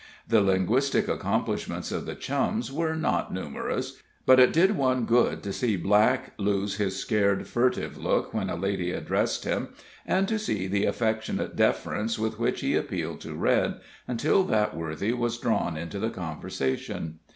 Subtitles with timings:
[0.27, 5.53] The linguistic accomplishments of the Chums were not numerous, but it did one good to
[5.53, 9.67] see Black lose his scared, furtive look when a lady addressed him,
[10.07, 13.75] and to see the affectionate deference with which he appealed to Red,
[14.07, 17.19] until that worthy was drawn into the conversation.